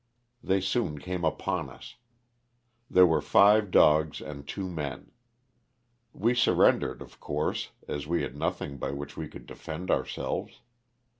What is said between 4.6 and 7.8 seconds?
men. We surrendered, of course,